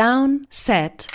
[0.00, 1.08] Down, Set,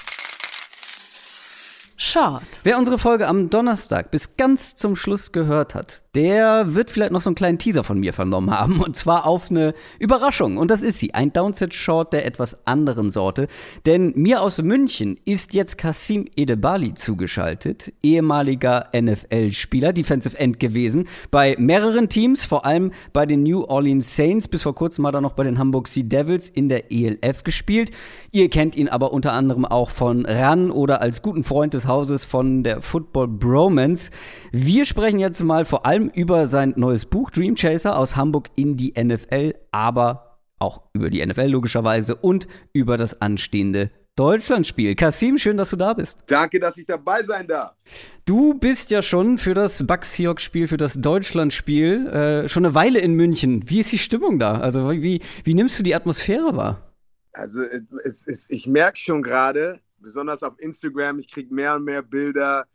[1.97, 2.43] Short.
[2.61, 7.21] Wer unsere Folge am Donnerstag bis ganz zum Schluss gehört hat, der wird vielleicht noch
[7.21, 8.79] so einen kleinen Teaser von mir vernommen haben.
[8.81, 10.57] Und zwar auf eine Überraschung.
[10.57, 11.13] Und das ist sie.
[11.13, 13.47] Ein Downset-Short der etwas anderen Sorte.
[13.85, 17.93] Denn mir aus München ist jetzt Kasim Edebali zugeschaltet.
[18.01, 21.07] Ehemaliger NFL-Spieler, Defensive End gewesen.
[21.31, 24.47] Bei mehreren Teams, vor allem bei den New Orleans Saints.
[24.47, 27.91] Bis vor kurzem hat er noch bei den Hamburg Sea Devils in der ELF gespielt.
[28.31, 32.25] Ihr kennt ihn aber unter anderem auch von RAN oder als guten Freund des Hauses
[32.25, 34.11] von der Football Bromance.
[34.51, 38.77] Wir sprechen jetzt mal vor allem über sein neues Buch Dream Chaser aus Hamburg in
[38.77, 44.95] die NFL, aber auch über die NFL logischerweise und über das anstehende Deutschlandspiel.
[44.95, 46.19] Kasim, schön, dass du da bist.
[46.27, 47.75] Danke, dass ich dabei sein darf.
[48.23, 53.13] Du bist ja schon für das Bucks-Seahawks-Spiel, für das Deutschlandspiel äh, schon eine Weile in
[53.13, 53.69] München.
[53.69, 54.59] Wie ist die Stimmung da?
[54.59, 56.93] Also wie, wie nimmst du die Atmosphäre wahr?
[57.33, 62.01] Also es, es, ich merke schon gerade, besonders auf Instagram, ich kriege mehr und mehr
[62.01, 62.65] Bilder,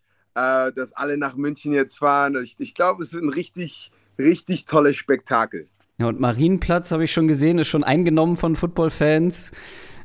[0.40, 2.36] äh, dass alle nach München jetzt fahren.
[2.42, 5.68] Ich, ich glaube, es wird ein richtig, richtig tolles Spektakel.
[5.98, 9.52] Ja, und Marienplatz habe ich schon gesehen, ist schon eingenommen von Footballfans.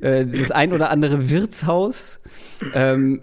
[0.01, 2.19] Äh, das ein oder andere Wirtshaus.
[2.73, 3.21] Ähm,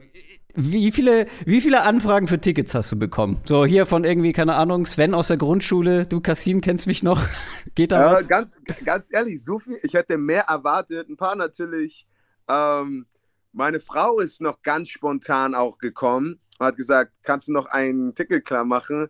[0.55, 3.40] wie viele, wie viele Anfragen für Tickets hast du bekommen?
[3.44, 7.27] So hier von irgendwie, keine Ahnung, Sven aus der Grundschule, du Kasim kennst mich noch.
[7.74, 8.24] Geht da was?
[8.24, 8.52] Äh, ganz,
[8.84, 11.08] ganz ehrlich, so viel, ich hätte mehr erwartet.
[11.08, 12.06] Ein paar natürlich.
[12.48, 13.06] Ähm,
[13.52, 18.14] meine Frau ist noch ganz spontan auch gekommen und hat gesagt, kannst du noch ein
[18.14, 19.08] Ticket klar machen?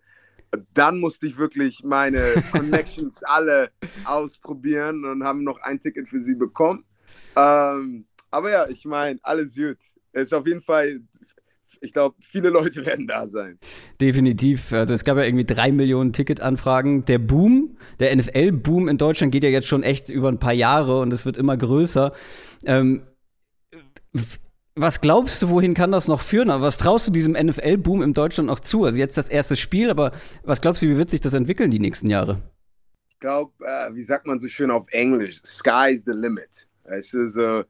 [0.73, 3.71] Dann musste ich wirklich meine Connections alle
[4.05, 6.85] ausprobieren und haben noch ein Ticket für sie bekommen.
[7.37, 9.77] Ähm, aber ja, ich meine, alles gut.
[10.13, 11.03] Es ist auf jeden Fall
[11.85, 13.59] ich glaube, viele Leute werden da sein.
[14.01, 14.73] Definitiv.
[14.73, 17.05] Also es gab ja irgendwie drei Millionen Ticketanfragen.
[17.07, 21.01] Der Boom, der NFL-Boom in Deutschland geht ja jetzt schon echt über ein paar Jahre
[21.01, 22.13] und es wird immer größer.
[22.65, 23.03] Ähm,
[24.75, 26.49] was glaubst du, wohin kann das noch führen?
[26.49, 28.85] was traust du diesem NFL-Boom in Deutschland noch zu?
[28.85, 30.13] Also jetzt das erste Spiel, aber
[30.45, 32.41] was glaubst du, wie wird sich das entwickeln die nächsten Jahre?
[33.11, 36.69] Ich glaube, äh, wie sagt man so schön auf Englisch, sky's the limit.
[36.85, 37.65] Es ist äh,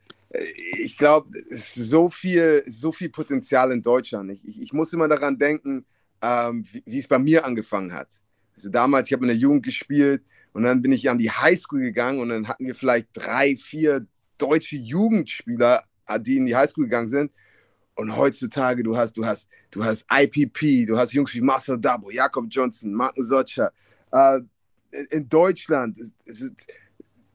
[0.79, 4.31] ich glaube, so viel, so viel Potenzial in Deutschland.
[4.31, 5.85] Ich, ich, ich muss immer daran denken,
[6.23, 8.21] ähm, wie, es bei mir angefangen hat.
[8.55, 10.23] Also damals, ich habe in der Jugend gespielt
[10.53, 14.07] und dann bin ich an die Highschool gegangen und dann hatten wir vielleicht drei, vier
[14.39, 15.83] deutsche Jugendspieler, äh,
[16.21, 17.33] die in die Highschool gegangen sind.
[17.95, 22.11] Und heutzutage, du hast, du hast, du hast IPP, du hast Jungs wie Marcel Dabo,
[22.11, 23.71] Jakob Johnson, Martin Socha.
[24.11, 24.41] Äh,
[25.11, 26.53] in Deutschland ist, ist,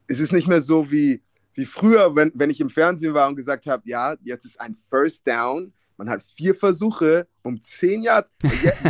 [0.06, 1.22] ist es nicht mehr so wie,
[1.54, 4.74] wie früher, wenn, wenn ich im Fernsehen war und gesagt habe, ja, jetzt ist ein
[4.74, 8.32] First Down, man hat vier Versuche um zehn Yards.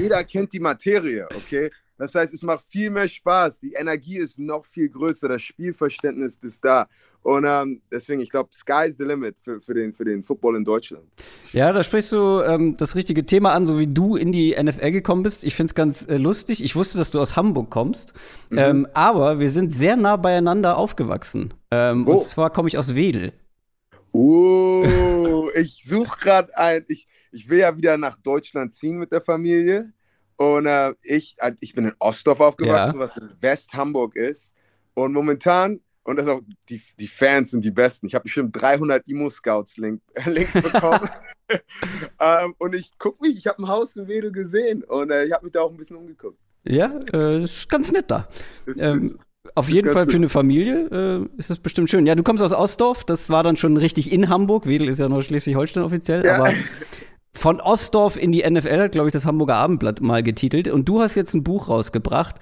[0.00, 1.70] Jeder kennt die Materie, okay?
[1.98, 3.60] Das heißt, es macht viel mehr Spaß.
[3.60, 5.28] Die Energie ist noch viel größer.
[5.28, 6.88] Das Spielverständnis ist da.
[7.22, 10.64] Und ähm, deswegen, ich glaube, sky's the limit für, für, den, für den Football in
[10.64, 11.04] Deutschland.
[11.52, 14.92] Ja, da sprichst du ähm, das richtige Thema an, so wie du in die NFL
[14.92, 15.44] gekommen bist.
[15.44, 16.62] Ich finde es ganz äh, lustig.
[16.62, 18.14] Ich wusste, dass du aus Hamburg kommst.
[18.50, 18.58] Mhm.
[18.58, 21.52] Ähm, aber wir sind sehr nah beieinander aufgewachsen.
[21.70, 23.32] Ähm, und zwar komme ich aus Wedel.
[24.12, 26.84] Oh, ich suche gerade ein.
[26.88, 29.92] Ich, ich will ja wieder nach Deutschland ziehen mit der Familie.
[30.38, 33.00] Und äh, ich, äh, ich bin in Ostdorf aufgewachsen, ja.
[33.00, 34.54] was in West-Hamburg ist.
[34.94, 38.06] Und momentan, und das auch, die, die Fans sind die Besten.
[38.06, 41.10] Ich habe bestimmt 300 Emo-Scouts-Links -Link, bekommen.
[42.20, 45.32] ähm, und ich gucke mich, ich habe ein Haus in Wedel gesehen und äh, ich
[45.32, 46.38] habe mich da auch ein bisschen umgeguckt.
[46.64, 48.28] Ja, äh, ist ganz nett da.
[48.64, 49.18] Ist, ähm, ist,
[49.56, 52.06] auf jeden Fall für eine Familie äh, ist es bestimmt schön.
[52.06, 54.66] Ja, du kommst aus Ostdorf, das war dann schon richtig in Hamburg.
[54.66, 56.36] Wedel ist ja noch Schleswig-Holstein offiziell, ja.
[56.36, 56.52] aber
[57.32, 60.68] von Ostdorf in die NFL hat, glaube ich, das Hamburger Abendblatt mal getitelt.
[60.68, 62.36] Und du hast jetzt ein Buch rausgebracht.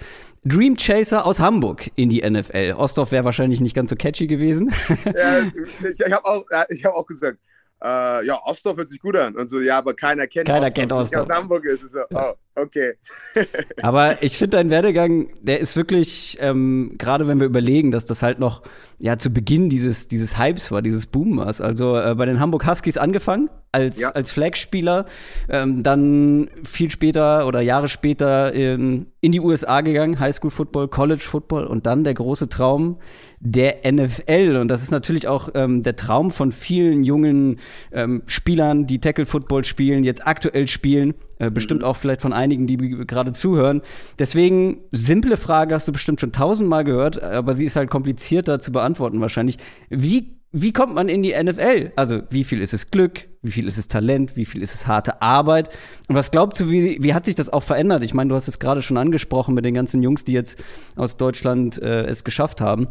[0.44, 2.74] Dream Chaser aus Hamburg in die NFL.
[2.76, 4.72] Ostdorf wäre wahrscheinlich nicht ganz so catchy gewesen.
[5.04, 7.38] Ja, ich, ich habe auch, hab auch gesagt,
[7.82, 9.34] äh, ja, Ostdorf hört sich gut an.
[9.36, 10.74] Und so, ja, aber keiner kennt keiner Ostdorf.
[10.74, 11.30] Kennt Ostdorf.
[11.30, 11.88] aus Hamburg ist.
[11.90, 12.94] So, oh, okay.
[13.82, 18.22] aber ich finde dein Werdegang, der ist wirklich, ähm, gerade wenn wir überlegen, dass das
[18.22, 18.62] halt noch
[18.98, 21.46] ja zu Beginn dieses, dieses Hypes war, dieses Boom war.
[21.46, 24.08] Also äh, bei den Hamburg Huskies angefangen als, ja.
[24.10, 25.04] als Flagspieler,
[25.50, 31.22] ähm, dann viel später oder Jahre später in, in die USA gegangen, Highschool Football, College
[31.22, 32.98] Football und dann der große Traum
[33.40, 34.56] der NFL.
[34.60, 37.58] Und das ist natürlich auch ähm, der Traum von vielen jungen
[37.92, 41.14] ähm, Spielern, die Tackle Football spielen, jetzt aktuell spielen.
[41.38, 41.86] Äh, bestimmt mhm.
[41.86, 43.82] auch vielleicht von einigen, die gerade zuhören.
[44.18, 48.72] Deswegen, simple Frage hast du bestimmt schon tausendmal gehört, aber sie ist halt komplizierter zu
[48.72, 49.58] beantworten wahrscheinlich.
[49.90, 51.92] Wie wie kommt man in die NFL?
[51.96, 53.28] Also, wie viel ist es Glück?
[53.42, 54.36] Wie viel ist es Talent?
[54.36, 55.68] Wie viel ist es harte Arbeit?
[56.08, 58.02] Und was glaubst du, wie, wie hat sich das auch verändert?
[58.02, 60.56] Ich meine, du hast es gerade schon angesprochen mit den ganzen Jungs, die jetzt
[60.94, 62.86] aus Deutschland äh, es geschafft haben.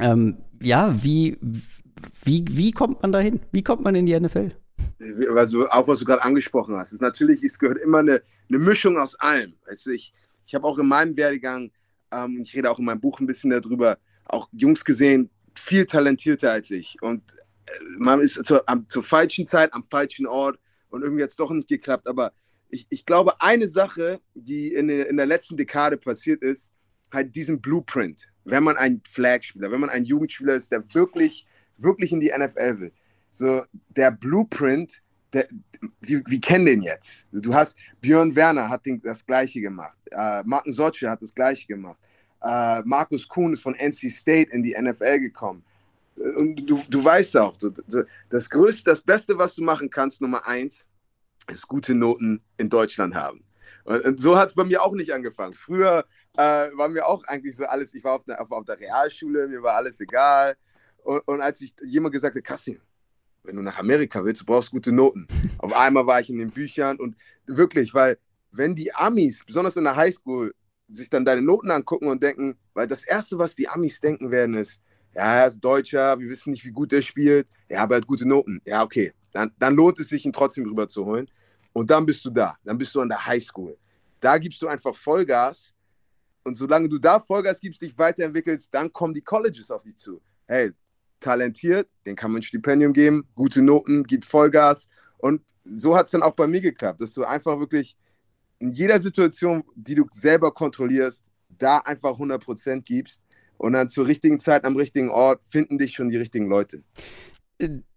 [0.00, 1.38] Ähm, ja, wie,
[2.24, 3.40] Wie, wie kommt man dahin?
[3.52, 4.52] Wie kommt man in die NFL?
[5.34, 6.92] Also auch was du gerade angesprochen hast.
[6.92, 9.54] ist natürlich, es gehört immer eine, eine Mischung aus allem.
[9.66, 10.14] Also ich
[10.46, 11.70] ich habe auch in meinem Werdegang,
[12.12, 16.52] ähm, ich rede auch in meinem Buch ein bisschen darüber, auch Jungs gesehen, viel talentierter
[16.52, 16.96] als ich.
[17.02, 17.22] Und
[17.66, 20.58] äh, man ist zur, am, zur falschen Zeit, am falschen Ort
[20.88, 22.06] und irgendwie hat es doch nicht geklappt.
[22.06, 22.32] Aber
[22.68, 26.72] ich, ich glaube, eine Sache, die in, in der letzten Dekade passiert ist,
[27.12, 28.28] halt diesen Blueprint.
[28.44, 31.46] Wenn man ein Flagspieler, wenn man ein Jugendspieler ist, der wirklich,
[31.76, 32.92] wirklich in die NFL will.
[33.38, 35.02] So, der Blueprint,
[35.32, 35.46] der,
[36.00, 37.26] wir, wir kennen den jetzt.
[37.32, 39.96] Du hast, Björn Werner hat den, das Gleiche gemacht.
[40.10, 41.98] Äh, Martin Sotsche hat das Gleiche gemacht.
[42.42, 45.64] Äh, Markus Kuhn ist von NC State in die NFL gekommen.
[46.16, 47.52] Und du, du weißt auch,
[48.30, 50.86] das Größte, das Beste, was du machen kannst, Nummer eins,
[51.48, 53.44] ist gute Noten in Deutschland haben.
[53.84, 55.52] Und so hat es bei mir auch nicht angefangen.
[55.52, 56.04] Früher
[56.36, 59.46] äh, war mir auch eigentlich so alles, ich war auf der, auf, auf der Realschule,
[59.46, 60.56] mir war alles egal.
[61.04, 62.80] Und, und als ich jemand gesagt hat, Kassim,
[63.46, 65.26] wenn du nach Amerika willst, du brauchst gute Noten.
[65.58, 67.16] auf einmal war ich in den Büchern und
[67.46, 68.18] wirklich, weil
[68.52, 70.54] wenn die Amis, besonders in der Highschool,
[70.88, 74.56] sich dann deine Noten angucken und denken, weil das Erste, was die Amis denken werden,
[74.56, 74.82] ist,
[75.14, 78.06] ja, er ist Deutscher, wir wissen nicht, wie gut er spielt, ja, aber er hat
[78.06, 78.60] gute Noten.
[78.64, 81.28] Ja, okay, dann, dann lohnt es sich, ihn trotzdem rüber zu holen.
[81.72, 83.76] Und dann bist du da, dann bist du an der Highschool.
[84.20, 85.74] Da gibst du einfach Vollgas
[86.44, 90.20] und solange du da Vollgas gibst, dich weiterentwickelst, dann kommen die Colleges auf dich zu.
[90.46, 90.72] Hey,
[91.26, 94.88] talentiert, den kann man ein Stipendium geben, gute Noten, gibt Vollgas.
[95.18, 97.96] Und so hat es dann auch bei mir geklappt, dass du einfach wirklich
[98.60, 101.24] in jeder Situation, die du selber kontrollierst,
[101.58, 103.22] da einfach 100% gibst
[103.58, 106.82] und dann zur richtigen Zeit am richtigen Ort finden dich schon die richtigen Leute.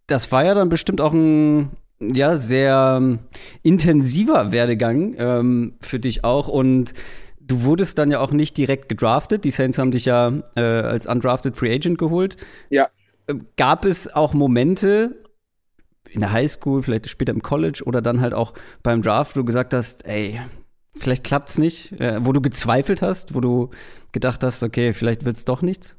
[0.07, 3.19] Das war ja dann bestimmt auch ein ja sehr ähm,
[3.61, 6.93] intensiver Werdegang ähm, für dich auch und
[7.49, 9.43] du wurdest dann ja auch nicht direkt gedraftet.
[9.43, 12.37] Die Saints haben dich ja äh, als undrafted Free Agent geholt.
[12.69, 12.87] Ja.
[13.57, 15.23] Gab es auch Momente,
[16.09, 18.53] in der Highschool, vielleicht später im College oder dann halt auch
[18.83, 20.41] beim Draft, wo du gesagt hast, ey,
[20.95, 23.69] vielleicht klappt's nicht, äh, wo du gezweifelt hast, wo du
[24.11, 25.95] gedacht hast, okay, vielleicht wird's doch nichts?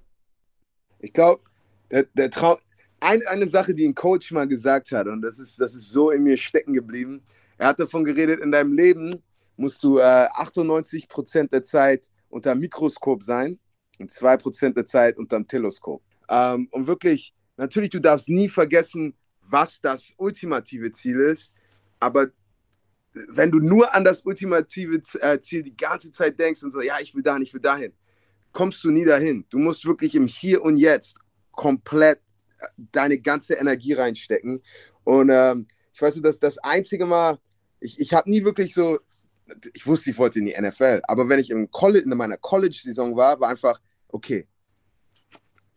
[0.99, 1.43] Ich glaube,
[1.91, 2.57] der, der Traum,
[3.01, 6.11] ein, eine Sache, die ein Coach mal gesagt hat, und das ist, das ist so
[6.11, 7.23] in mir stecken geblieben.
[7.57, 9.23] Er hat davon geredet, in deinem Leben
[9.57, 13.59] musst du äh, 98 Prozent der Zeit unter Mikroskop sein
[13.99, 16.03] und 2 Prozent der Zeit unter dem Teleskop.
[16.31, 21.53] Ähm, und wirklich, natürlich, du darfst nie vergessen, was das ultimative Ziel ist.
[21.99, 22.29] Aber
[23.29, 26.95] wenn du nur an das ultimative äh, Ziel die ganze Zeit denkst und so, ja,
[27.01, 27.93] ich will dahin, ich will dahin,
[28.53, 29.45] kommst du nie dahin.
[29.51, 31.19] Du musst wirklich im Hier und Jetzt
[31.51, 32.21] komplett
[32.61, 34.63] äh, deine ganze Energie reinstecken.
[35.03, 37.39] Und ähm, ich weiß, dass das einzige Mal,
[37.81, 39.01] ich, ich habe nie wirklich so,
[39.75, 43.17] ich wusste, ich wollte in die NFL, aber wenn ich im College, in meiner College-Saison
[43.17, 44.47] war, war einfach, okay,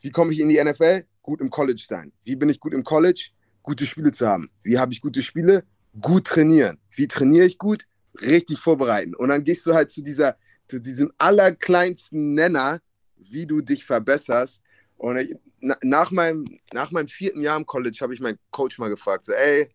[0.04, 1.06] wie komme ich in die NFL?
[1.24, 2.12] Gut im College sein.
[2.24, 3.32] Wie bin ich gut im College?
[3.64, 4.52] gute Spiele zu haben.
[4.62, 5.64] Wie habe ich gute Spiele?
[6.00, 6.78] Gut trainieren.
[6.92, 7.88] Wie trainiere ich gut?
[8.22, 9.16] Richtig vorbereiten.
[9.16, 12.80] Und dann gehst du halt zu, dieser, zu diesem allerkleinsten Nenner,
[13.18, 14.62] wie du dich verbesserst.
[14.98, 15.36] Und ich,
[15.82, 19.32] nach, meinem, nach meinem vierten Jahr im College habe ich meinen Coach mal gefragt, so,
[19.32, 19.70] ey,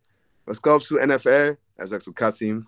[0.45, 1.57] was glaubst du, NFL?
[1.77, 2.67] Er sagt so, Kassim,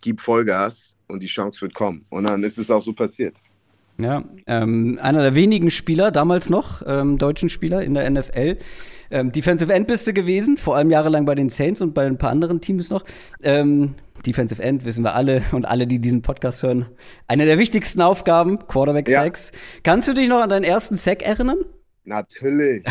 [0.00, 2.04] gib Vollgas und die Chance wird kommen.
[2.10, 3.38] Und dann ist es auch so passiert.
[3.98, 8.58] Ja, ähm, einer der wenigen Spieler, damals noch, ähm, deutschen Spieler in der NFL.
[9.10, 12.18] Ähm, Defensive End bist du gewesen, vor allem jahrelang bei den Saints und bei ein
[12.18, 13.04] paar anderen Teams noch.
[13.42, 13.94] Ähm,
[14.26, 16.86] Defensive End wissen wir alle und alle, die diesen Podcast hören.
[17.28, 19.52] Eine der wichtigsten Aufgaben, Quarterback-Sacks.
[19.52, 19.58] Ja.
[19.84, 21.58] Kannst du dich noch an deinen ersten Sack erinnern?
[22.04, 22.84] Natürlich.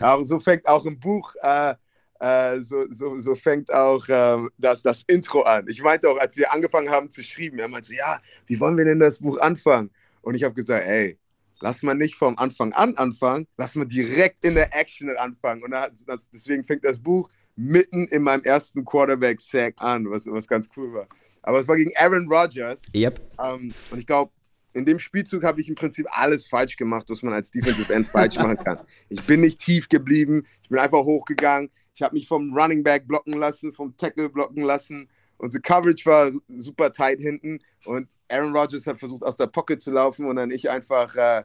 [0.00, 0.24] ja.
[0.24, 1.74] So fängt auch im Buch, äh,
[2.20, 5.66] äh, so, so, so fängt auch ähm, das, das Intro an.
[5.68, 8.84] Ich meinte auch, als wir angefangen haben zu schreiben, er meinte, ja, wie wollen wir
[8.84, 9.90] denn das Buch anfangen?
[10.28, 11.18] Und ich habe gesagt, ey,
[11.60, 15.62] lass mal nicht vom Anfang an anfangen, lass mal direkt in der Action anfangen.
[15.62, 20.46] Und das, das, deswegen fängt das Buch mitten in meinem ersten Quarterback-Sack an, was, was
[20.46, 21.08] ganz cool war.
[21.40, 22.82] Aber es war gegen Aaron Rodgers.
[22.94, 23.22] Yep.
[23.42, 24.30] Ähm, und ich glaube,
[24.74, 28.06] in dem Spielzug habe ich im Prinzip alles falsch gemacht, was man als Defensive End
[28.06, 28.80] falsch machen kann.
[29.08, 31.70] Ich bin nicht tief geblieben, ich bin einfach hochgegangen.
[31.94, 35.08] Ich habe mich vom Running Back blocken lassen, vom Tackle blocken lassen.
[35.38, 39.90] Unsere Coverage war super tight hinten und Aaron Rodgers hat versucht, aus der Pocket zu
[39.90, 41.44] laufen und dann ich einfach äh,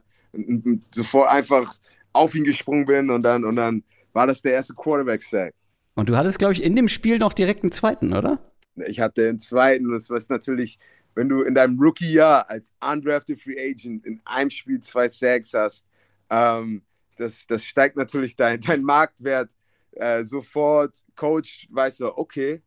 [0.92, 1.74] sofort einfach
[2.12, 5.54] auf ihn gesprungen bin und dann, und dann war das der erste Quarterback-Sack.
[5.94, 8.38] Und du hattest, glaube ich, in dem Spiel noch direkt einen zweiten, oder?
[8.86, 9.90] Ich hatte den zweiten.
[9.92, 10.78] Das war natürlich,
[11.14, 15.86] wenn du in deinem Rookie-Jahr als undrafted Free Agent in einem Spiel zwei Sacks hast,
[16.30, 16.82] ähm,
[17.16, 19.50] das, das steigt natürlich dein, dein Marktwert
[19.92, 20.94] äh, sofort.
[21.14, 22.60] Coach weiß so, okay,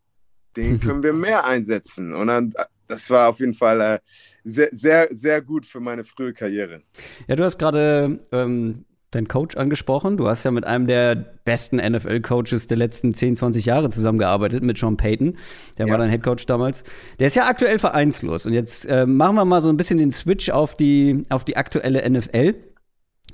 [0.55, 2.13] den können wir mehr einsetzen.
[2.13, 2.53] Und dann
[2.87, 3.99] das war auf jeden Fall äh,
[4.43, 6.81] sehr, sehr, sehr gut für meine frühe Karriere.
[7.27, 10.17] Ja, du hast gerade ähm, deinen Coach angesprochen.
[10.17, 14.77] Du hast ja mit einem der besten NFL-Coaches der letzten 10, 20 Jahre zusammengearbeitet, mit
[14.77, 15.37] Sean Payton.
[15.77, 15.91] Der ja.
[15.91, 16.83] war dein Headcoach damals.
[17.19, 18.45] Der ist ja aktuell vereinslos.
[18.45, 21.55] Und jetzt äh, machen wir mal so ein bisschen den Switch auf die, auf die
[21.55, 22.55] aktuelle NFL.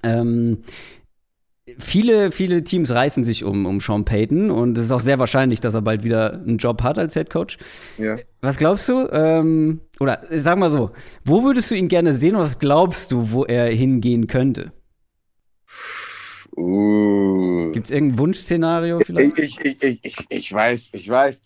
[0.03, 0.59] Ähm,
[1.79, 5.59] viele, viele Teams reißen sich um, um Sean Payton und es ist auch sehr wahrscheinlich,
[5.59, 7.57] dass er bald wieder einen Job hat als Headcoach.
[7.97, 8.17] Ja.
[8.41, 9.07] Was glaubst du?
[9.11, 10.91] Ähm, oder sag mal so,
[11.25, 14.71] wo würdest du ihn gerne sehen und was glaubst du, wo er hingehen könnte?
[16.55, 17.71] Uh.
[17.71, 19.39] Gibt es irgendein Wunschszenario vielleicht?
[19.39, 21.41] Ich, ich, ich, ich, ich weiß, ich weiß.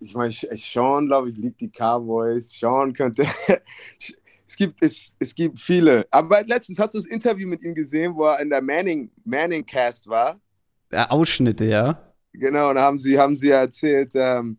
[0.00, 2.50] Ich meine, Sean, glaube ich, liebt die Cowboys.
[2.50, 3.26] Sean könnte.
[4.48, 6.06] es, gibt, es, es gibt viele.
[6.10, 9.64] Aber letztens hast du das Interview mit ihm gesehen, wo er in der Manning, Manning
[9.64, 10.40] Cast war.
[10.90, 12.02] Ja, Ausschnitte, ja.
[12.32, 14.58] Genau, und da haben sie, haben sie erzählt, ähm,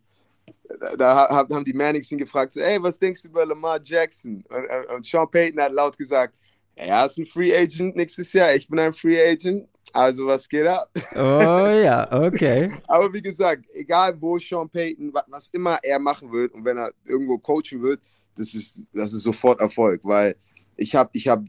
[0.96, 4.44] da haben die Mannings ihn gefragt, so, hey, was denkst du über Lamar Jackson?
[4.48, 6.34] Und, und Sean Payton hat laut gesagt,
[6.76, 9.68] er ist ein Free Agent nächstes Jahr, ich bin ein Free Agent.
[9.92, 10.88] Also was geht ab?
[11.16, 12.70] Oh ja, okay.
[12.86, 16.92] Aber wie gesagt, egal wo Sean Payton, was immer er machen wird und wenn er
[17.04, 18.00] irgendwo coachen wird,
[18.36, 20.36] das ist, das ist sofort Erfolg, weil
[20.76, 21.44] ich habe ich hab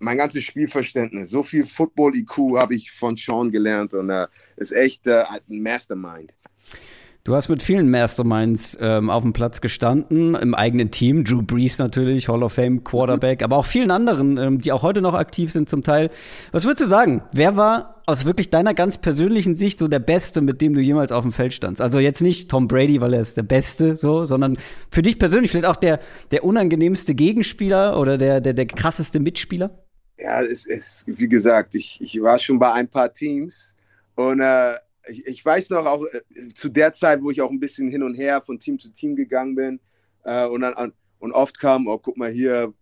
[0.00, 5.06] mein ganzes Spielverständnis, so viel Football-IQ habe ich von Sean gelernt und äh, ist echt
[5.06, 6.32] äh, ein Mastermind.
[7.28, 11.24] Du hast mit vielen Masterminds ähm, auf dem Platz gestanden, im eigenen Team.
[11.24, 13.44] Drew Brees natürlich, Hall of Fame Quarterback, mhm.
[13.44, 16.08] aber auch vielen anderen, ähm, die auch heute noch aktiv sind zum Teil.
[16.52, 17.20] Was würdest du sagen?
[17.32, 21.12] Wer war aus wirklich deiner ganz persönlichen Sicht so der Beste, mit dem du jemals
[21.12, 21.82] auf dem Feld standst?
[21.82, 24.56] Also jetzt nicht Tom Brady, weil er ist der Beste, so, sondern
[24.90, 29.84] für dich persönlich vielleicht auch der, der unangenehmste Gegenspieler oder der, der, der krasseste Mitspieler?
[30.16, 33.74] Ja, es ist, wie gesagt, ich, ich war schon bei ein paar Teams
[34.14, 34.72] und äh,
[35.08, 38.02] ich, ich, weiß noch auch äh, zu der Zeit, wo ich auch ein bisschen hin
[38.02, 39.80] und her von Team zu Team gegangen bin
[40.24, 42.72] äh, und, dann, und oft kam, oh, guck mal hier,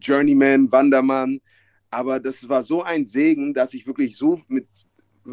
[0.00, 1.40] Journeyman, Wandermann.
[1.90, 4.66] Aber das war so ein Segen, dass ich wirklich so mit,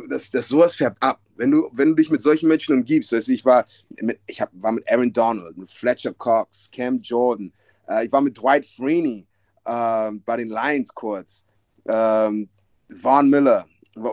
[0.10, 1.22] das, das sowas färbt ab.
[1.36, 3.66] Wenn du, wenn du dich mit solchen Menschen umgibst, weißt du, ich war
[4.02, 7.52] mit, ich hab, war mit Aaron Donald, mit Fletcher Cox, Cam Jordan,
[7.88, 9.28] äh, ich war mit Dwight Freeney
[9.66, 11.46] äh, bei den Lions kurz,
[11.88, 12.48] ähm,
[12.90, 13.66] Vaughn Miller,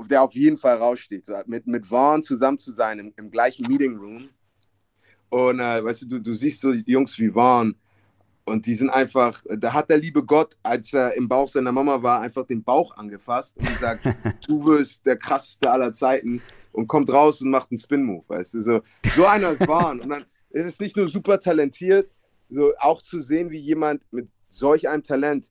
[0.08, 1.26] der auf jeden Fall raussteht.
[1.26, 4.28] So, mit, mit Vaughn zusammen zu sein im, im gleichen Meeting Room.
[5.30, 7.74] Und äh, weißt du, du, du siehst so Jungs wie Vaughn
[8.44, 12.02] und die sind einfach, da hat der liebe Gott, als er im Bauch seiner Mama
[12.02, 14.04] war, einfach den Bauch angefasst und gesagt,
[14.46, 18.24] du wirst der krasseste aller Zeiten und kommt raus und macht einen Spin-Move.
[18.28, 18.80] Weißt du, so,
[19.14, 20.00] so einer ist Vaughn.
[20.00, 22.10] Und dann ist es nicht nur super talentiert,
[22.48, 25.50] so auch zu sehen, wie jemand mit solch einem Talent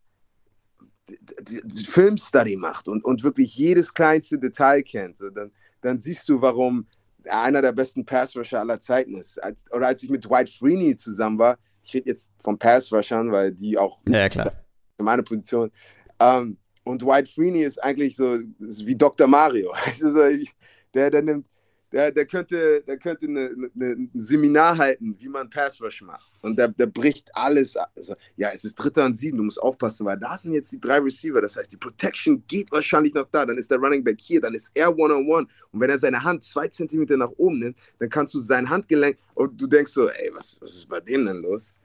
[1.88, 5.52] Filmstudy macht und, und wirklich jedes kleinste Detail kennt, so, dann,
[5.82, 6.88] dann siehst du, warum
[7.24, 9.42] er einer der besten Pass-Rusher aller Zeiten ist.
[9.44, 13.52] Als, oder als ich mit Dwight Freeney zusammen war, ich rede jetzt von Pass-Rushern, weil
[13.52, 14.52] die auch ja, klar.
[14.98, 15.72] in meiner Position.
[16.20, 19.28] Ähm, und Dwight Freeney ist eigentlich so ist wie Dr.
[19.28, 19.72] Mario.
[20.02, 20.52] Also ich,
[20.94, 21.48] der, der nimmt
[21.92, 26.32] der, der könnte, der könnte eine, eine, ein Seminar halten, wie man Pass Rush macht.
[26.42, 27.76] Und der, der bricht alles.
[27.76, 30.80] Also, ja, es ist Dritter und Sieben, du musst aufpassen, weil da sind jetzt die
[30.80, 31.42] drei Receiver.
[31.42, 33.46] Das heißt, die Protection geht wahrscheinlich noch da.
[33.46, 35.44] Dann ist der Running Back hier, dann ist er One-on-One.
[35.44, 35.48] -on -one.
[35.72, 39.18] Und wenn er seine Hand zwei Zentimeter nach oben nimmt, dann kannst du sein Handgelenk
[39.34, 41.76] und du denkst so, ey, was, was ist bei denen denn los?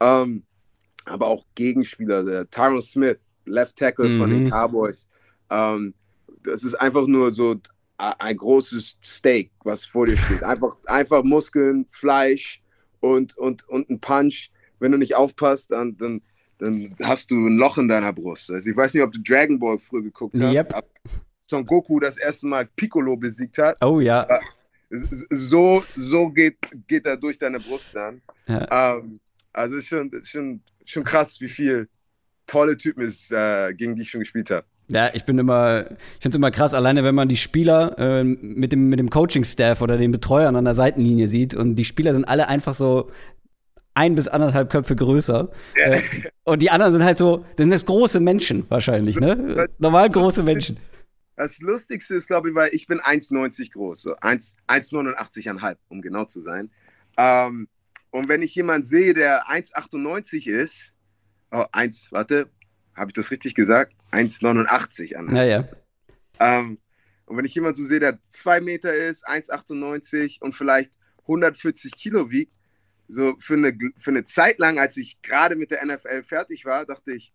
[0.00, 0.42] Ähm,
[1.04, 4.18] aber auch Gegenspieler, der Tyron Smith, Left Tackle mhm.
[4.18, 4.50] von den mhm.
[4.50, 5.08] Cowboys.
[5.50, 5.94] Ähm,
[6.42, 7.60] das ist einfach nur so
[8.18, 10.42] ein großes Steak, was vor dir steht.
[10.42, 12.60] Einfach, einfach Muskeln, Fleisch
[13.00, 14.50] und, und, und ein Punch.
[14.80, 16.22] Wenn du nicht aufpasst, dann, dann,
[16.58, 18.50] dann hast du ein Loch in deiner Brust.
[18.50, 20.54] Also ich weiß nicht, ob du Dragon Ball früher geguckt hast.
[20.54, 20.84] Yep.
[21.46, 23.76] Son Goku das erste Mal Piccolo besiegt hat.
[23.84, 24.26] Oh ja.
[24.90, 28.20] So, so geht, geht er durch deine Brust dann.
[28.46, 28.96] Ja.
[28.96, 29.20] Ähm,
[29.52, 31.88] also ist schon, schon, schon krass, wie viel
[32.46, 34.66] tolle Typen es äh, gegen die ich schon gespielt habe.
[34.92, 38.24] Ja, ich bin immer, ich finde es immer krass, alleine wenn man die Spieler äh,
[38.24, 42.12] mit dem, mit dem Coaching-Staff oder den Betreuern an der Seitenlinie sieht und die Spieler
[42.12, 43.10] sind alle einfach so
[43.94, 45.50] ein bis anderthalb Köpfe größer.
[45.76, 45.82] Ja.
[45.82, 46.02] Äh,
[46.44, 49.68] und die anderen sind halt so, das sind das große Menschen wahrscheinlich, ne?
[49.78, 50.78] Normal große Menschen.
[51.36, 56.40] Das Lustigste ist, glaube ich, weil ich bin 1,90 groß, so 1,89,5, um genau zu
[56.40, 56.70] sein.
[57.16, 57.68] Ähm,
[58.10, 60.92] und wenn ich jemanden sehe, der 1,98 ist,
[61.50, 62.50] oh, 1, warte,
[62.94, 63.94] habe ich das richtig gesagt?
[64.12, 65.34] 1,89 an.
[65.34, 65.64] Ja, ja.
[66.38, 66.78] Ähm,
[67.26, 70.92] und wenn ich jemanden so sehe, der 2 Meter ist, 1,98 und vielleicht
[71.22, 72.52] 140 Kilo wiegt,
[73.08, 76.86] so für eine, für eine Zeit lang, als ich gerade mit der NFL fertig war,
[76.86, 77.32] dachte ich,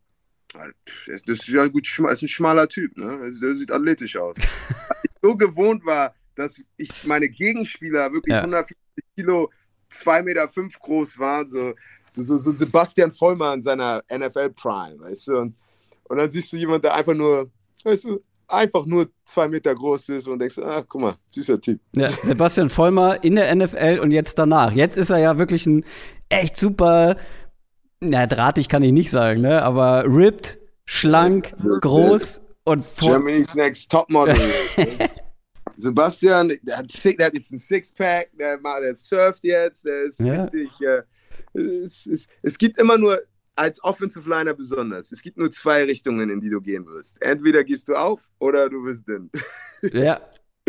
[0.54, 0.68] ah,
[1.08, 3.32] das ist ja gut, ist ein schmaler Typ, ne?
[3.42, 4.38] Der sieht athletisch aus.
[5.04, 8.42] ich so gewohnt war, dass ich meine Gegenspieler wirklich ja.
[8.42, 8.78] 140
[9.16, 9.52] Kilo,
[9.92, 11.74] 2,5 Meter fünf groß waren, so,
[12.10, 15.38] so, so, so Sebastian Vollmer in seiner NFL Prime, weißt du?
[15.38, 15.56] Und,
[16.10, 17.50] und dann siehst du jemanden, der einfach nur,
[17.84, 21.80] weißt du, einfach nur zwei Meter groß ist und denkst, ach, guck mal, süßer Typ.
[21.96, 24.72] Ja, Sebastian Vollmer in der NFL und jetzt danach.
[24.72, 25.86] Jetzt ist er ja wirklich ein
[26.30, 27.18] echt super,
[28.00, 29.64] na, drahtig kann ich nicht sagen, ne?
[29.64, 34.38] Aber ripped, schlank, also, groß und Germany's Next Topmodel.
[35.78, 40.44] Sebastian, der hat, der hat, jetzt ein Sixpack, der, der surft jetzt, der ist ja.
[40.44, 40.70] richtig.
[40.82, 41.04] Äh,
[41.54, 43.20] es, es, es gibt immer nur
[43.58, 45.12] als Offensive Liner besonders.
[45.12, 47.22] Es gibt nur zwei Richtungen, in die du gehen wirst.
[47.22, 49.30] Entweder gehst du auf oder du wirst dünn.
[49.94, 50.22] Ja,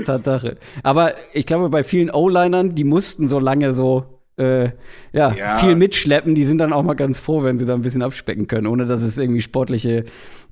[0.05, 0.59] Tatsache.
[0.83, 4.71] Aber ich glaube, bei vielen O-Linern, die mussten so lange so äh,
[5.13, 7.81] ja, ja, viel mitschleppen, die sind dann auch mal ganz froh, wenn sie da ein
[7.83, 10.05] bisschen abspecken können, ohne dass es irgendwie sportliche,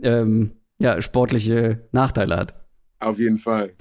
[0.03, 2.55] ähm, ja, sportliche Nachteile hat.
[2.99, 3.75] Auf jeden Fall.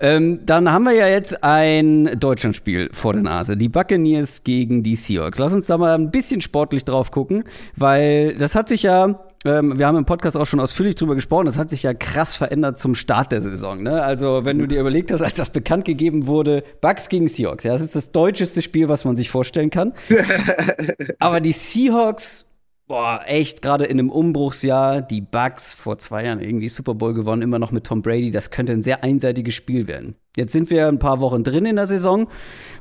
[0.00, 3.56] Ähm, dann haben wir ja jetzt ein Deutschlandspiel vor der Nase.
[3.56, 5.38] Die Buccaneers gegen die Seahawks.
[5.38, 7.44] Lass uns da mal ein bisschen sportlich drauf gucken,
[7.76, 11.46] weil das hat sich ja ähm, wir haben im Podcast auch schon ausführlich drüber gesprochen,
[11.46, 13.82] das hat sich ja krass verändert zum Start der Saison.
[13.82, 14.02] Ne?
[14.02, 17.72] Also, wenn du dir überlegt hast, als das bekannt gegeben wurde, Bucks gegen Seahawks, ja,
[17.72, 19.94] das ist das deutscheste Spiel, was man sich vorstellen kann.
[21.18, 22.49] Aber die Seahawks
[22.90, 27.40] boah, echt gerade in einem Umbruchsjahr, die Bucks vor zwei Jahren irgendwie Super Bowl gewonnen,
[27.40, 30.16] immer noch mit Tom Brady, das könnte ein sehr einseitiges Spiel werden.
[30.36, 32.28] Jetzt sind wir ein paar Wochen drin in der Saison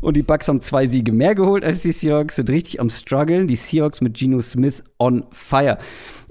[0.02, 3.48] und die Bucks haben zwei Siege mehr geholt als die Seahawks, sind richtig am struggeln.
[3.48, 5.78] Die Seahawks mit Geno Smith on fire.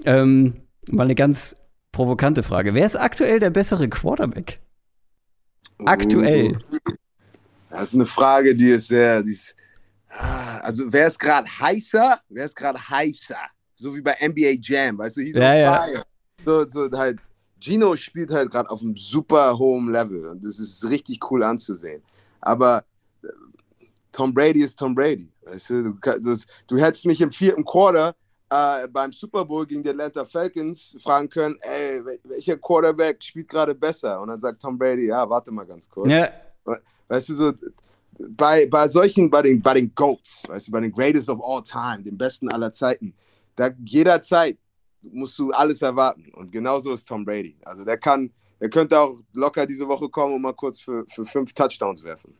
[0.03, 0.55] Ähm,
[0.91, 1.55] mal eine ganz
[1.93, 2.73] provokante Frage.
[2.73, 4.59] Wer ist aktuell der bessere Quarterback?
[5.85, 6.59] Aktuell.
[7.69, 9.55] Das ist eine Frage, die ist sehr, die ist,
[10.09, 12.19] ah, also wer ist gerade heißer?
[12.27, 13.37] Wer ist gerade heißer?
[13.79, 16.03] So wie bei NBA Jam, weißt du, he's ja, ja.
[16.45, 17.19] So, so halt,
[17.59, 22.01] Gino spielt halt gerade auf einem super hohen Level und das ist richtig cool anzusehen.
[22.41, 22.83] Aber
[23.23, 23.27] äh,
[24.11, 25.31] Tom Brady ist Tom Brady.
[25.43, 28.15] Weißt du, du, du hättest mich im vierten Quarter
[28.49, 33.75] äh, beim Super Bowl gegen die Atlanta Falcons fragen können, ey, welcher Quarterback spielt gerade
[33.75, 34.19] besser?
[34.21, 36.11] Und dann sagt Tom Brady, ja, warte mal ganz kurz.
[36.11, 36.29] Ja.
[37.07, 37.53] Weißt du, so,
[38.29, 41.63] bei, bei solchen, bei den, bei den GOATs, weißt du, bei den Greatest of All
[41.63, 43.13] Time, den Besten aller Zeiten,
[43.59, 44.57] da jederzeit
[45.11, 46.31] musst du alles erwarten.
[46.33, 47.57] Und genauso ist Tom Brady.
[47.65, 51.25] Also der kann, der könnte auch locker diese Woche kommen und mal kurz für, für
[51.25, 52.33] fünf Touchdowns werfen.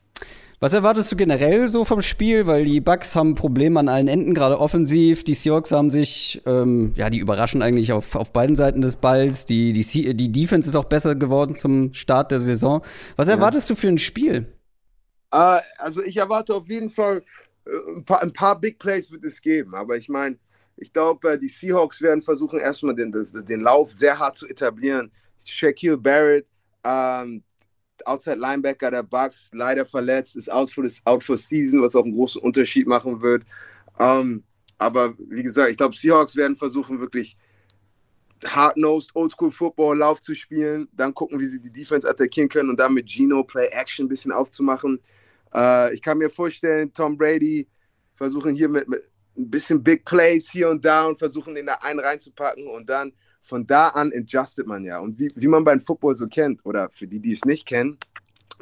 [0.61, 2.45] Was erwartest du generell so vom Spiel?
[2.45, 5.23] Weil die Bucks haben Probleme an allen Enden, gerade offensiv.
[5.23, 9.45] Die Seahawks haben sich, ähm, ja, die überraschen eigentlich auf, auf beiden Seiten des Balls.
[9.45, 12.81] Die, die, die Defense ist auch besser geworden zum Start der Saison.
[13.15, 13.75] Was erwartest ja.
[13.75, 14.53] du für ein Spiel?
[15.33, 17.23] Uh, also ich erwarte auf jeden Fall
[17.65, 19.75] äh, ein paar, ein paar Big Plays wird es geben.
[19.75, 20.37] Aber ich meine,
[20.81, 25.11] ich glaube, äh, die Seahawks werden versuchen, erstmal den, den Lauf sehr hart zu etablieren.
[25.45, 26.45] Shaquille Barrett,
[26.83, 27.43] ähm,
[28.05, 32.15] Outside Linebacker der Bucks, leider verletzt, ist out for, out for season, was auch einen
[32.15, 33.43] großen Unterschied machen wird.
[33.99, 34.43] Ähm,
[34.77, 37.35] aber wie gesagt, ich glaube, Seahawks werden versuchen, wirklich
[38.45, 42.93] hard-nosed, Oldschool-Football, Lauf zu spielen, dann gucken, wie sie die Defense attackieren können und dann
[42.93, 45.01] mit Gino Play-Action ein bisschen aufzumachen.
[45.53, 47.67] Äh, ich kann mir vorstellen, Tom Brady
[48.13, 49.03] versuchen hier mit, mit
[49.39, 53.13] ein bisschen Big Plays hier und da und versuchen, den da einen reinzupacken und dann
[53.41, 54.99] von da an adjustet man ja.
[54.99, 57.97] Und wie, wie man beim Football so kennt, oder für die, die es nicht kennen,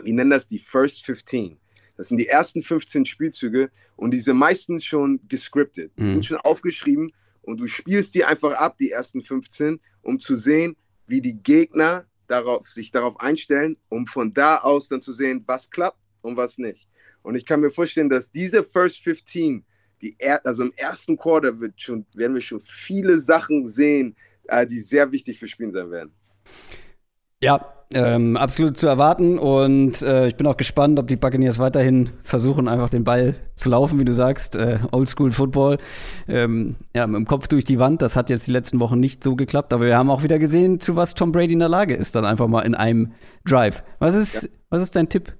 [0.02, 1.58] wir nennen das die First 15.
[1.98, 5.92] Das sind die ersten 15 Spielzüge und diese meisten schon gescriptet.
[5.98, 6.14] Die mhm.
[6.14, 7.12] sind schon aufgeschrieben
[7.42, 12.06] und du spielst die einfach ab, die ersten 15, um zu sehen, wie die Gegner
[12.28, 16.58] darauf, sich darauf einstellen, um von da aus dann zu sehen, was klappt und was
[16.58, 16.88] nicht.
[17.24, 19.66] Und ich kann mir vorstellen, dass diese First 15
[20.02, 24.16] die er also im ersten Quarter wird schon, werden wir schon viele Sachen sehen,
[24.48, 26.12] äh, die sehr wichtig für Spielen sein werden.
[27.42, 32.10] Ja, ähm, absolut zu erwarten und äh, ich bin auch gespannt, ob die Buccaneers weiterhin
[32.24, 35.78] versuchen, einfach den Ball zu laufen, wie du sagst, äh, Oldschool Football,
[36.28, 38.02] ähm, ja, mit dem Kopf durch die Wand.
[38.02, 40.82] Das hat jetzt die letzten Wochen nicht so geklappt, aber wir haben auch wieder gesehen,
[40.82, 43.14] zu was Tom Brady in der Lage ist, dann einfach mal in einem
[43.46, 43.84] Drive.
[44.00, 44.50] Was ist, ja.
[44.70, 45.37] was ist dein Tipp?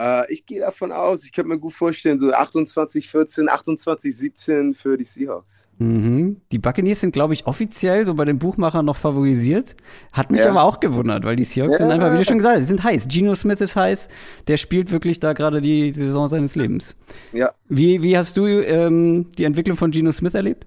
[0.00, 4.74] Äh, ich gehe davon aus, ich könnte mir gut vorstellen, so 28, 14, 28, 17
[4.74, 5.68] für die Seahawks.
[5.78, 6.40] Mhm.
[6.50, 9.76] Die Buccaneers sind, glaube ich, offiziell so bei den Buchmachern noch favorisiert.
[10.12, 10.50] Hat mich ja.
[10.50, 11.78] aber auch gewundert, weil die Seahawks ja.
[11.78, 13.08] sind einfach, wie du schon gesagt hast, die sind heiß.
[13.08, 14.08] Geno Smith ist heiß.
[14.48, 16.96] Der spielt wirklich da gerade die Saison seines Lebens.
[17.32, 17.52] Ja.
[17.68, 20.66] Wie, wie hast du ähm, die Entwicklung von Geno Smith erlebt?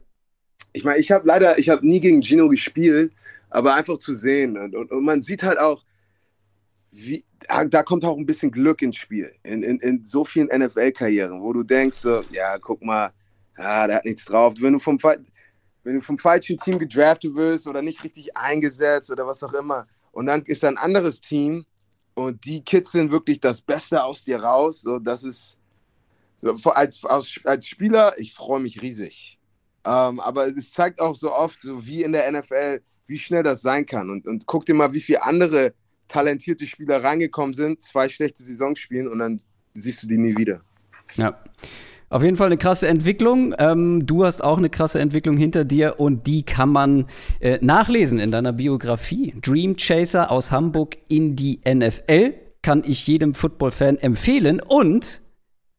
[0.74, 3.12] Ich meine, ich habe leider, ich habe nie gegen Geno gespielt,
[3.50, 4.58] aber einfach zu sehen.
[4.58, 5.84] Und, und, und man sieht halt auch,
[6.96, 7.24] wie,
[7.70, 9.34] da kommt auch ein bisschen Glück ins Spiel.
[9.42, 13.12] In, in, in so vielen NFL-Karrieren, wo du denkst, so, ja, guck mal,
[13.58, 14.54] ja, der hat nichts drauf.
[14.60, 19.26] Wenn du, vom, wenn du vom falschen Team gedraftet wirst oder nicht richtig eingesetzt oder
[19.26, 21.66] was auch immer, und dann ist da ein anderes Team
[22.14, 25.60] und die kitzeln wirklich das Beste aus dir raus, so, das ist,
[26.38, 29.40] so, als, als, als Spieler, ich freue mich riesig.
[29.86, 33.62] Ähm, aber es zeigt auch so oft, so wie in der NFL, wie schnell das
[33.62, 34.12] sein kann.
[34.12, 35.74] Und, und guck dir mal, wie viele andere
[36.08, 39.42] talentierte Spieler reingekommen sind, zwei schlechte Saisons spielen und dann
[39.74, 40.62] siehst du die nie wieder.
[41.16, 41.40] Ja.
[42.10, 43.56] Auf jeden Fall eine krasse Entwicklung.
[43.58, 47.08] Ähm, du hast auch eine krasse Entwicklung hinter dir und die kann man
[47.40, 49.34] äh, nachlesen in deiner Biografie.
[49.42, 55.23] Dream Chaser aus Hamburg in die NFL kann ich jedem Football-Fan empfehlen und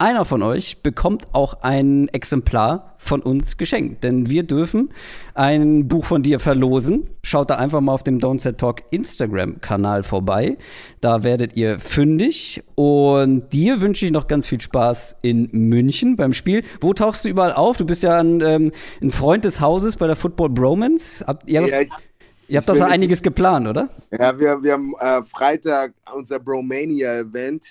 [0.05, 4.05] einer von euch bekommt auch ein Exemplar von uns geschenkt.
[4.05, 4.91] Denn wir dürfen
[5.35, 7.09] ein Buch von dir verlosen.
[7.23, 10.59] Schaut da einfach mal auf dem Don't Set Talk Instagram-Kanal vorbei.
[11.01, 12.63] Da werdet ihr fündig.
[12.75, 16.65] Und dir wünsche ich noch ganz viel Spaß in München beim Spiel.
[16.83, 17.79] Wo tauchst du überall auf?
[17.79, 21.25] Du bist ja ein, ähm, ein Freund des Hauses bei der Football Bromance.
[21.27, 21.89] Habt, ihr, ja, ich,
[22.49, 23.89] ihr habt doch einiges geplant, oder?
[24.11, 27.65] Ja, wir, wir haben äh, Freitag unser Bromania-Event.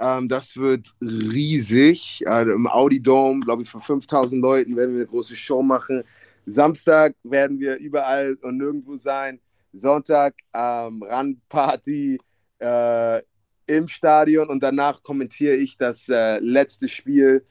[0.00, 2.22] Ähm, das wird riesig.
[2.26, 6.04] Also Im Audi Dome, glaube ich, für 5000 Leuten werden wir eine große Show machen.
[6.46, 9.40] Samstag werden wir überall und nirgendwo sein.
[9.72, 12.18] Sonntag ähm, Randparty
[12.58, 13.22] äh,
[13.66, 17.44] im Stadion und danach kommentiere ich das äh, letzte Spiel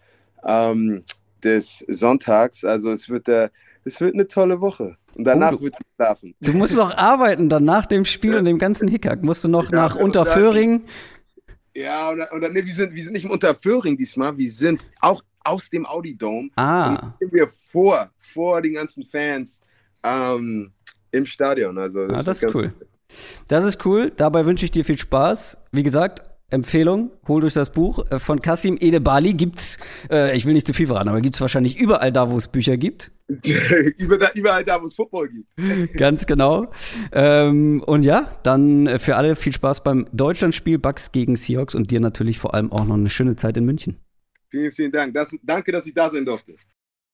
[0.43, 1.03] ähm,
[1.43, 2.65] des Sonntags.
[2.65, 3.49] Also es wird, äh,
[3.83, 4.97] es wird eine tolle Woche.
[5.15, 6.35] Und danach oh, wird es schlafen.
[6.41, 9.23] Du musst noch arbeiten, dann nach dem Spiel und dem ganzen Hickhack.
[9.23, 10.83] Musst du noch ja, nach Unterföhring.
[11.77, 15.23] Ja, oder, oder nee, wir sind, wir sind nicht im Unterföhring diesmal, wir sind auch
[15.43, 16.49] aus dem Audi Dome.
[16.55, 17.13] Ah.
[17.19, 19.61] sind wir vor, vor den ganzen Fans
[20.01, 20.71] ähm,
[21.11, 21.77] im Stadion.
[21.77, 22.73] Also das, ah, das ist cool.
[22.79, 22.87] cool.
[23.47, 24.11] Das ist cool.
[24.15, 25.59] Dabei wünsche ich dir viel Spaß.
[25.71, 29.33] Wie gesagt, Empfehlung, hol durch das Buch äh, von Kasim Edebali.
[29.33, 29.77] Gibt's,
[30.09, 32.77] äh, ich will nicht zu viel verraten, aber gibt's wahrscheinlich überall da, wo es Bücher
[32.77, 33.11] gibt.
[33.97, 35.93] überall da, wo es Football gibt.
[35.97, 36.71] Ganz genau.
[37.11, 41.91] Ähm, und ja, dann äh, für alle viel Spaß beim Deutschlandspiel Bucks gegen Seahawks und
[41.91, 43.97] dir natürlich vor allem auch noch eine schöne Zeit in München.
[44.49, 45.13] Vielen, vielen Dank.
[45.13, 46.55] Das, danke, dass ich da sein durfte.